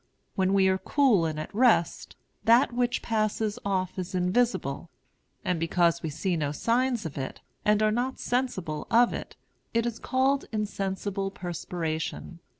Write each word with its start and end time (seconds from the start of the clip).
When 0.33 0.55
we 0.55 0.67
are 0.67 0.79
cool 0.79 1.25
and 1.27 1.39
at 1.39 1.53
rest, 1.53 2.15
that 2.43 2.73
which 2.73 3.03
passes 3.03 3.59
off 3.63 3.99
is 3.99 4.15
invisible; 4.15 4.89
and 5.45 5.59
because 5.59 6.01
we 6.01 6.09
see 6.09 6.35
no 6.35 6.51
signs 6.51 7.05
of 7.05 7.19
it, 7.19 7.39
and 7.63 7.83
are 7.83 7.91
not 7.91 8.17
sensible 8.19 8.87
of 8.89 9.13
it, 9.13 9.35
it 9.75 9.85
is 9.85 9.99
called 9.99 10.45
insensible 10.51 11.29
perspiration. 11.29 12.39